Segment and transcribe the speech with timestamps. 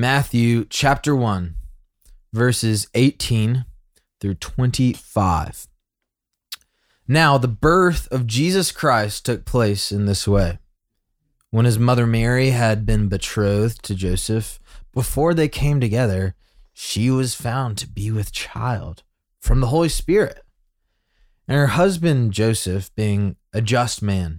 [0.00, 1.56] Matthew chapter 1,
[2.32, 3.64] verses 18
[4.20, 5.66] through 25.
[7.08, 10.60] Now, the birth of Jesus Christ took place in this way.
[11.50, 14.60] When his mother Mary had been betrothed to Joseph,
[14.94, 16.36] before they came together,
[16.72, 19.02] she was found to be with child
[19.40, 20.44] from the Holy Spirit.
[21.48, 24.38] And her husband Joseph, being a just man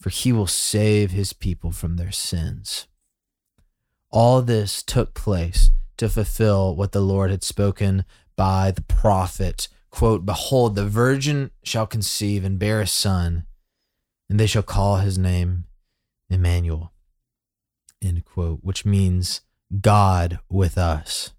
[0.00, 2.86] for he will save his people from their sins.
[4.10, 9.68] All this took place to fulfill what the Lord had spoken by the prophet.
[9.90, 13.44] Quote, Behold, the virgin shall conceive and bear a son,
[14.28, 15.64] and they shall call his name
[16.30, 16.92] Emmanuel.
[18.00, 19.42] End quote, which means
[19.82, 21.32] God with us.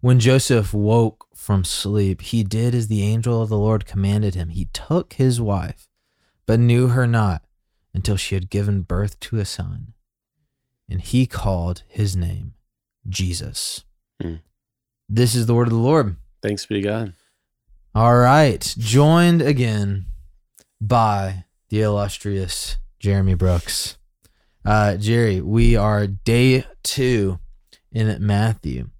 [0.00, 4.50] When Joseph woke from sleep, he did as the angel of the Lord commanded him.
[4.50, 5.88] He took his wife,
[6.46, 7.42] but knew her not
[7.94, 9.94] until she had given birth to a son
[10.90, 12.54] and he called his name
[13.08, 13.84] Jesus.
[14.20, 14.36] Hmm.
[15.08, 16.16] This is the word of the Lord.
[16.42, 17.12] Thanks be to God.
[17.94, 18.74] All right.
[18.76, 20.06] Joined again
[20.80, 23.96] by the illustrious Jeremy Brooks.
[24.64, 27.38] Uh, Jerry, we are day two
[27.92, 28.90] in Matthew.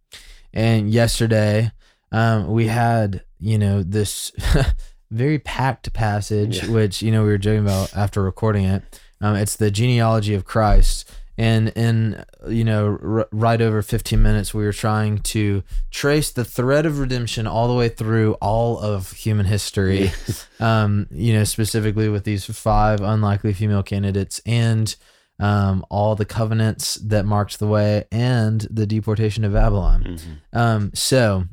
[0.52, 1.72] And yesterday,
[2.10, 4.32] um, we had, you know, this
[5.10, 6.70] very packed passage, yeah.
[6.70, 9.00] which, you know, we were joking about after recording it.
[9.20, 14.52] Um, it's the genealogy of Christ and in you know r- right over 15 minutes
[14.52, 19.12] we were trying to trace the thread of redemption all the way through all of
[19.12, 20.12] human history
[20.60, 24.96] um, you know specifically with these five unlikely female candidates and
[25.38, 30.58] um, all the covenants that marked the way and the deportation of babylon mm-hmm.
[30.58, 31.44] um, so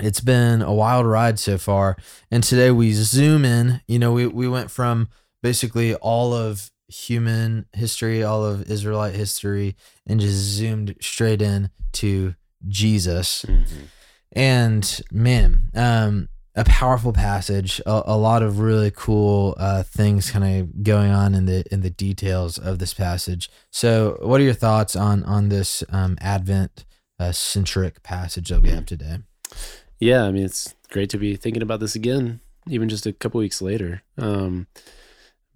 [0.00, 1.96] it's been a wild ride so far
[2.30, 5.08] and today we zoom in you know we, we went from
[5.42, 9.76] basically all of human history, all of Israelite history,
[10.06, 12.34] and just zoomed straight in to
[12.66, 13.44] Jesus.
[13.44, 13.84] Mm-hmm.
[14.32, 20.62] And man, um, a powerful passage, a, a lot of really cool uh, things kind
[20.62, 23.48] of going on in the in the details of this passage.
[23.70, 26.84] So, what are your thoughts on on this um, Advent
[27.18, 29.18] uh, centric passage that we have today?
[29.98, 33.40] Yeah, I mean, it's great to be thinking about this again, even just a couple
[33.40, 34.02] weeks later.
[34.16, 34.66] Um,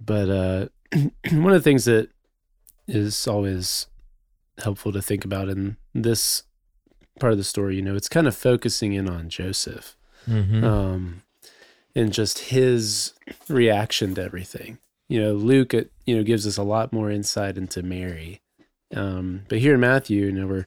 [0.01, 0.67] but uh,
[1.31, 2.11] one of the things that
[2.89, 3.87] is always
[4.59, 6.43] helpful to think about in this
[7.21, 9.97] part of the story, you know, it's kind of focusing in on Joseph
[10.29, 10.65] mm-hmm.
[10.65, 11.23] um,
[11.95, 13.13] and just his
[13.49, 14.79] reaction to everything.
[15.09, 18.41] You know, Luke, it, you know, gives us a lot more insight into Mary.
[18.95, 20.67] Um, but here in Matthew, you know, we're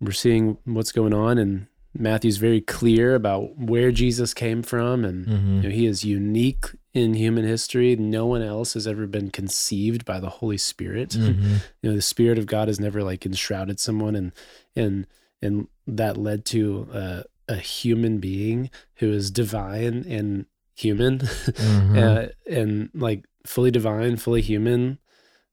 [0.00, 5.26] we're seeing what's going on, and Matthew's very clear about where Jesus came from, and
[5.26, 5.56] mm-hmm.
[5.56, 7.96] you know, he is unique in human history.
[7.96, 11.10] No one else has ever been conceived by the Holy Spirit.
[11.22, 11.56] Mm-hmm.
[11.82, 14.32] You know, the Spirit of God has never like enshrouded someone, and
[14.74, 15.06] and
[15.40, 21.98] and that led to a, a human being who is divine and human, mm-hmm.
[21.98, 24.98] uh, and like fully divine, fully human,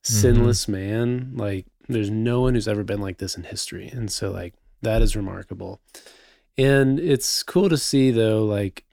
[0.03, 0.71] sinless mm-hmm.
[0.71, 1.31] man.
[1.35, 5.01] Like, there's no one who's ever been like this in history, and so like that
[5.01, 5.81] is remarkable.
[6.59, 8.83] And it's cool to see though, like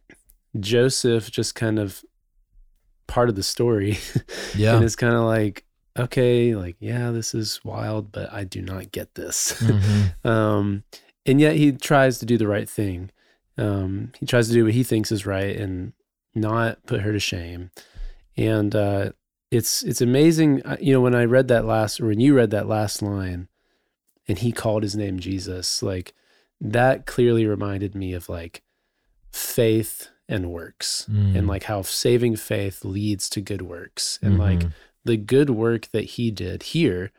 [0.58, 2.04] Joseph just kind of
[3.08, 3.98] part of the story.
[4.56, 4.76] Yeah.
[4.76, 5.64] and it's kind of like,
[5.98, 9.52] okay, like, yeah, this is wild, but I do not get this.
[9.60, 10.28] Mm-hmm.
[10.28, 10.84] um,
[11.26, 13.10] and yet he tries to do the right thing.
[13.58, 15.92] Um, he tries to do what he thinks is right and
[16.34, 17.70] not put her to shame.
[18.36, 19.10] And uh,
[19.50, 20.62] it's it's amazing.
[20.80, 23.48] You know, when I read that last, or when you read that last line,
[24.28, 26.14] and he called his name Jesus, like
[26.60, 28.62] that clearly reminded me of like
[29.30, 31.36] faith and works mm.
[31.36, 34.42] and like how saving faith leads to good works and mm-hmm.
[34.42, 34.62] like
[35.04, 37.12] the good work that he did here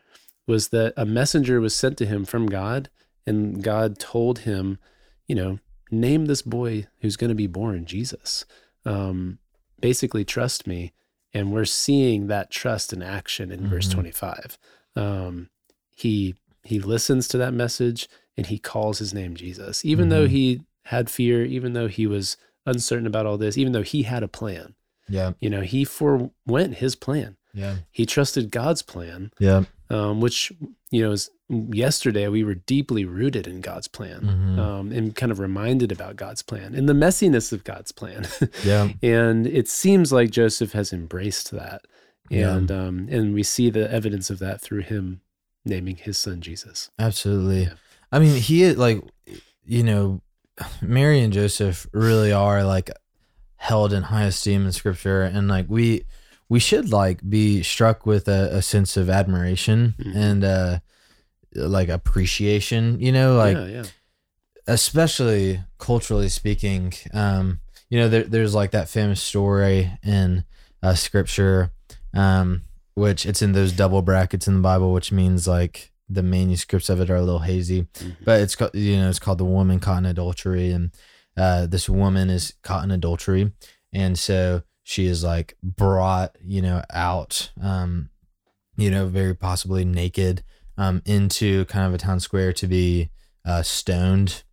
[0.46, 2.90] was that a messenger was sent to him from God
[3.26, 4.80] and God told him,
[5.28, 5.60] you know,
[5.92, 8.46] name this boy who's going to be born Jesus.
[8.86, 9.40] Um,
[9.80, 10.94] basically, trust me.
[11.34, 13.70] And we're seeing that trust in action in mm-hmm.
[13.70, 14.58] verse 25.
[14.96, 15.50] Um,
[15.96, 18.08] he he listens to that message
[18.38, 20.10] and he calls his name Jesus, even mm-hmm.
[20.12, 24.04] though he had fear, even though he was uncertain about all this, even though he
[24.04, 24.76] had a plan.
[25.10, 25.34] Yeah.
[25.40, 27.38] You know, he forewent his plan.
[27.54, 27.78] Yeah.
[27.92, 29.32] He trusted God's plan.
[29.40, 29.64] Yeah.
[29.90, 30.52] Um, which,
[30.92, 34.60] you know, is yesterday we were deeply rooted in God's plan Mhm.
[34.60, 38.28] um, and kind of reminded about God's plan and the messiness of God's plan.
[38.66, 38.90] yeah.
[39.02, 41.86] and it seems like Joseph has embraced that,
[42.30, 42.56] Yeah.
[42.58, 45.22] and um, and we see the evidence of that through him
[45.64, 46.90] naming his son Jesus.
[47.00, 47.64] Absolutely.
[47.64, 47.74] Yeah.
[48.12, 49.02] I mean, he like,
[49.66, 50.22] you know,
[50.82, 52.90] Mary and Joseph really are like
[53.58, 56.06] held in high esteem in Scripture, and like we
[56.50, 60.16] we should like be struck with a, a sense of admiration Mhm.
[60.16, 60.80] and uh
[61.56, 63.00] like appreciation.
[63.00, 63.84] You know, like yeah, yeah,
[64.68, 70.44] especially culturally speaking, um, you know, there, there's like that famous story in
[70.84, 71.72] uh, scripture,
[72.14, 72.64] um,
[72.96, 77.02] which it's in those double brackets in the Bible, which means like the manuscripts of
[77.02, 78.16] it are a little hazy, Mhm.
[78.24, 80.72] but it's called, you know, it's called the woman caught in adultery.
[80.72, 80.92] And
[81.36, 83.52] uh, this woman is caught in adultery.
[83.94, 88.10] And so she is like brought, you know, out, um,
[88.78, 90.44] you know, very possibly naked
[90.78, 93.10] um, into kind of a town square to be
[93.46, 94.44] uh, stoned.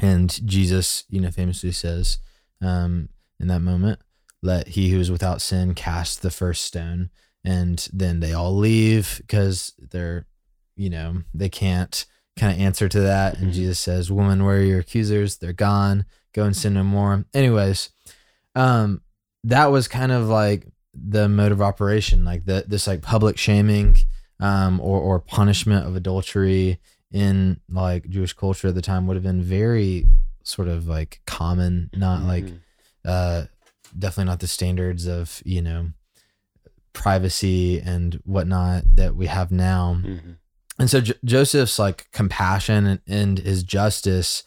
[0.00, 2.18] And Jesus, you know, famously says
[2.62, 4.00] um, in that moment,
[4.42, 7.10] let he who is without sin cast the first stone.
[7.44, 10.26] And then they all leave because they're,
[10.80, 12.06] you know, they can't
[12.38, 13.38] kind of answer to that.
[13.38, 13.54] And Mhm.
[13.54, 15.36] Jesus says, Woman, where are your accusers?
[15.36, 16.06] They're gone.
[16.32, 17.24] Go and sin no more.
[17.34, 17.90] Anyways,
[18.54, 19.02] um,
[19.44, 23.96] that was kind of like the mode of operation, like the this like public shaming
[24.40, 26.78] um, or or punishment of adultery
[27.12, 30.06] in like Jewish culture at the time would have been very
[30.44, 32.58] sort of like common, not like Mhm.
[33.04, 33.44] uh,
[33.98, 35.92] definitely not the standards of you know
[36.92, 40.00] privacy and whatnot that we have now.
[40.02, 40.36] Mhm.
[40.80, 44.42] And so J- Joseph's like compassion and, and his justice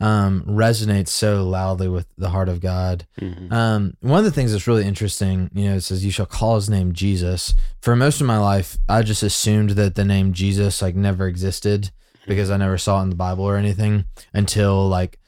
[0.00, 3.06] um, resonates so loudly with the heart of God.
[3.20, 3.52] Mhm.
[3.52, 6.56] Um, one of the things that's really interesting, you know, it says, "You shall call
[6.56, 10.82] his name Jesus." For most of my life, I just assumed that the name Jesus
[10.82, 11.90] like never existed
[12.26, 15.18] because I never saw it in the Bible or anything until like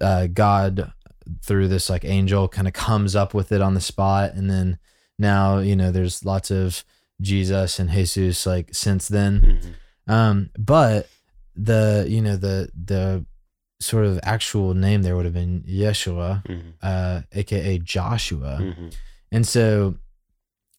[0.00, 0.92] uh, God
[1.42, 4.78] through this like angel kind of comes up with it on the spot, and then
[5.18, 6.82] now you know there's lots of
[7.20, 9.40] Jesus and Jesus like since then.
[9.40, 9.74] Mhm.
[10.06, 11.08] Um, but
[11.56, 13.24] the you know the the
[13.80, 16.72] sort of actual name there would have been Yeshua Mhm.
[16.82, 18.58] uh, aka Joshua.
[18.60, 18.94] Mhm.
[19.32, 19.96] And so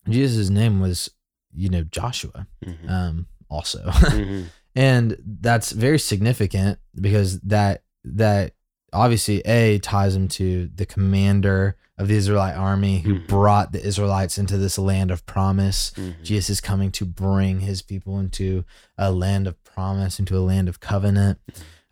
[0.10, 1.10] Jesus' name was,
[1.54, 2.90] you know, Joshua, Mhm.
[2.90, 3.80] um, also.
[3.86, 4.46] Mhm.
[4.76, 8.54] and that's very significant because that that
[8.94, 13.28] obviously A ties him to the commander of the Israelite army who Mhm.
[13.28, 15.92] brought the Israelites into this land of promise.
[15.96, 16.24] Mhm.
[16.24, 18.66] Jesus is coming to bring his people into
[18.98, 21.40] a land of promise, into a land of covenant.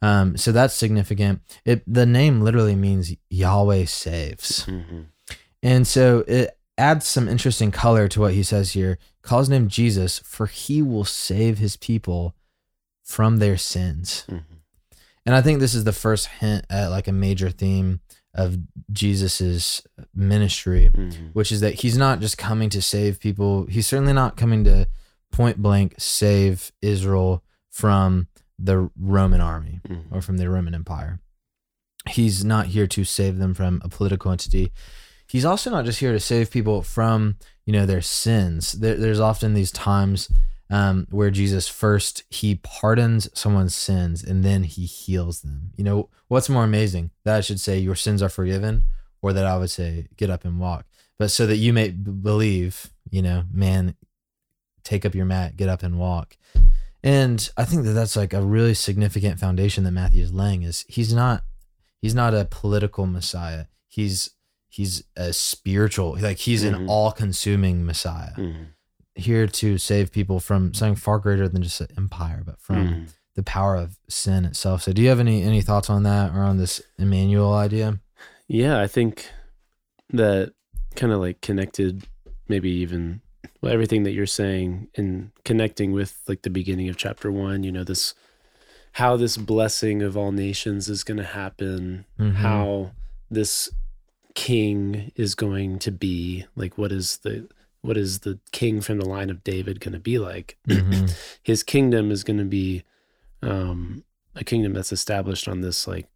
[0.01, 1.41] Um, so that's significant.
[1.63, 4.65] It the name literally means Yahweh saves.
[4.65, 5.05] Mhm.
[5.61, 8.97] And so it adds some interesting color to what he says here.
[9.21, 12.35] Calls name Jesus, for he will save his people
[13.01, 14.25] from their sins.
[14.29, 14.43] Mhm.
[15.25, 18.01] And I think this is the first hint at like a major theme
[18.33, 18.57] of
[18.91, 19.81] Jesus's
[20.13, 21.31] ministry, Mhm.
[21.33, 23.65] which is that he's not just coming to save people.
[23.67, 24.87] He's certainly not coming to
[25.31, 28.27] point blank save Israel from
[28.59, 30.03] the Roman army Mhm.
[30.11, 31.19] or from the Roman Empire.
[32.09, 34.71] He's not here to save them from a political entity.
[35.27, 38.73] He's also not just here to save people from, you know, their sins.
[38.73, 40.29] There, there's often these times
[40.69, 45.71] um, where Jesus first he pardons someone's sins and then he heals them.
[45.75, 47.11] You know, what's more amazing?
[47.25, 48.85] That I should say your sins are forgiven,
[49.21, 50.85] or that I would say get up and walk.
[51.19, 53.95] But so that you may b- believe, you know, man,
[54.83, 56.35] take up your mat, get up and walk.
[57.03, 60.85] And I think that that's like a really significant foundation that Matthew is laying is
[60.87, 61.43] he's not
[62.01, 63.65] he's not a political messiah.
[63.89, 64.31] He's
[64.69, 66.89] he's a spiritual like he's an Mhm.
[66.89, 68.67] all-consuming messiah Mhm.
[69.15, 73.07] Here to save people from something far greater than just an empire, but from Mhm.
[73.35, 74.83] the power of sin itself.
[74.83, 77.99] So do you have any any thoughts on that or on this Emmanuel idea?
[78.47, 79.29] Yeah, I think
[80.09, 80.53] that
[80.95, 82.05] kind of like connected,
[82.47, 83.21] maybe even
[83.61, 87.71] well, everything that you're saying and connecting with like the beginning of chapter one, you
[87.71, 88.13] know, this
[88.93, 92.33] how this blessing of all nations is going to happen, Mhm.
[92.33, 92.91] how
[93.31, 93.69] this
[94.35, 97.47] king is going to be, like what is the
[97.83, 100.57] what is the king from the line of David going to be like?
[100.67, 101.15] Mhm.
[101.43, 102.83] His kingdom is going to be
[103.41, 104.03] um,
[104.35, 106.07] a kingdom that's established on this like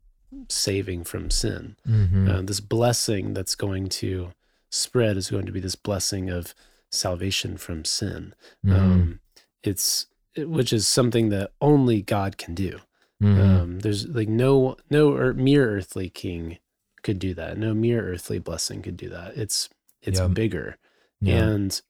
[0.50, 2.30] saving from sin Mhm.
[2.30, 4.32] uh, this blessing that's going to
[4.70, 6.54] spread is going to be this blessing of
[6.92, 8.34] salvation from sin.
[8.66, 8.74] Mhm.
[8.74, 9.20] Um,
[9.64, 12.80] it's it- which is something that only God can do.
[13.22, 13.40] Mhm.
[13.40, 16.60] Um, there's like no no or mere earthly king
[17.04, 17.58] could do that.
[17.58, 19.36] No mere earthly blessing could do that.
[19.38, 19.70] It's
[20.02, 20.28] it's Yeah.
[20.28, 20.78] bigger
[21.22, 21.44] yeah.
[21.44, 21.82] and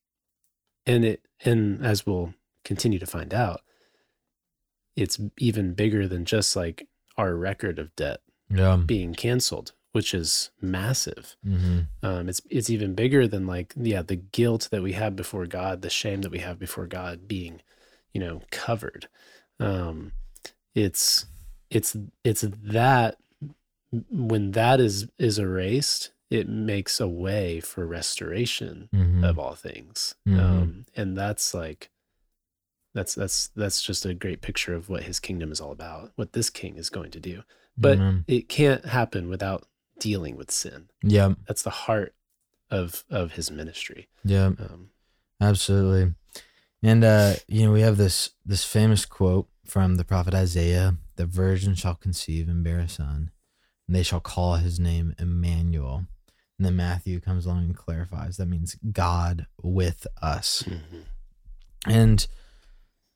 [0.85, 3.61] and it and as we'll continue to find out,
[4.95, 8.77] it's even bigger than just like our record of debt Yeah.
[8.77, 11.35] being canceled, which is massive.
[11.43, 15.45] hmm Um, it's it's even bigger than like yeah the guilt that we have before
[15.45, 17.61] God, the shame that we have before God being,
[18.13, 19.07] you know, covered.
[19.59, 20.13] Um,
[20.75, 21.25] it's
[21.69, 23.17] it's it's that
[24.09, 30.15] when that is is erased, it makes a way for restoration hmm of all things,
[30.27, 30.39] Mhm.
[30.39, 31.89] um, and that's like
[32.93, 36.33] that's that's that's just a great picture of what His kingdom is all about, what
[36.33, 37.43] this King is going to do.
[37.77, 38.25] But Amen.
[38.27, 39.67] it can't happen without
[39.99, 41.33] dealing with sin yeah.
[41.47, 42.13] that's the heart
[42.69, 44.47] of of his ministry Yeah.
[44.47, 44.89] um
[45.41, 46.13] Absolutely.
[46.83, 51.25] And uh, you know, we have this this famous quote from the prophet Isaiah, the
[51.25, 53.31] virgin shall conceive and bear a son,
[53.87, 56.05] and they shall call his name Emmanuel.
[56.57, 60.63] And then Matthew comes along and clarifies that means God with us.
[61.85, 62.25] And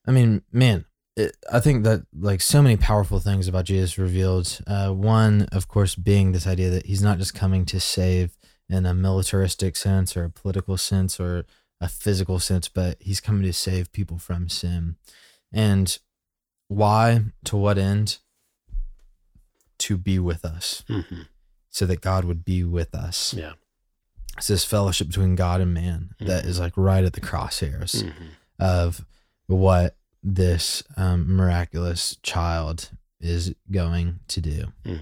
[0.08, 0.86] I mean, man,
[1.18, 4.60] it, I think that like so many powerful things about Jesus revealed.
[4.68, 8.38] Uh, one, of course, being this idea that he's not just coming to save
[8.70, 11.46] in a militaristic sense or a political sense or
[11.82, 14.96] a physical sense, but he's coming to save people from sin.
[15.52, 15.98] And
[16.68, 17.26] why?
[17.46, 18.20] To what end?
[19.80, 21.28] To be with us, Mhm.
[21.72, 23.34] So that God would be with us.
[23.34, 23.54] yeah
[24.38, 26.48] It's this fellowship between God and man that Mhm.
[26.48, 28.14] is like right at the crosshairs Mhm.
[28.60, 29.06] of
[29.48, 34.72] what this um, miraculous child is going to do.
[34.86, 35.00] Mhm.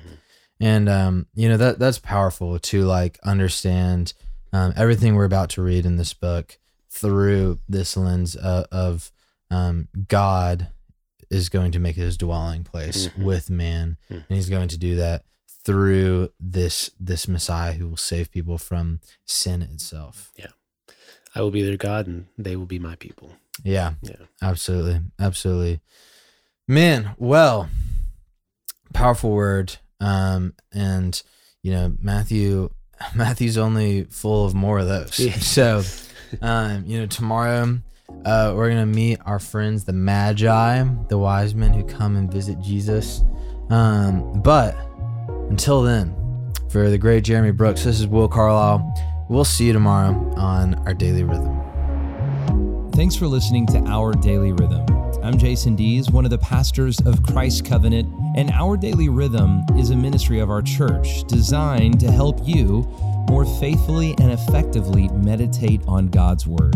[0.62, 4.14] And um, you know that that's powerful to like understand
[4.52, 6.58] um, everything we're about to read in this book
[6.90, 9.12] through this lens of, of
[9.52, 10.70] um, God
[11.30, 13.24] is going to make his dwelling place Mhm.
[13.24, 14.26] with man, Mhm.
[14.28, 15.24] and he's going to do that
[15.70, 20.32] through this this Messiah who will save people from sin itself.
[20.36, 20.48] Yeah.
[21.36, 23.34] I will be their god and they will be my people
[23.64, 25.02] Yeah, yeah Absolutely.
[25.20, 25.80] Absolutely.
[26.68, 27.70] Man, well,
[28.96, 29.78] powerful word.
[30.00, 31.22] Um, and
[31.62, 32.72] you know, Matthew
[33.16, 35.20] Matthew's only full of more of those.
[35.20, 35.34] Yeah.
[35.40, 35.84] So
[36.42, 37.78] um, you know, tomorrow
[38.26, 42.60] uh, we're gonna meet our friends, the Magi, the wise men who come and visit
[42.60, 43.22] Jesus.
[43.70, 44.76] Um, but
[45.50, 46.16] until then,
[46.70, 49.26] for the great Jeremy Brooks, this is Will Carlisle.
[49.30, 52.92] We'll see you tomorrow on our daily rhythm.
[52.94, 54.86] Thanks for listening to Our Daily Rhythm.
[55.24, 59.90] I'm Jason Dees, one of the pastors of Christ Covenant, and Our Daily Rhythm is
[59.90, 62.82] a ministry of our church designed to help you
[63.28, 66.76] more faithfully and effectively meditate on God's Word.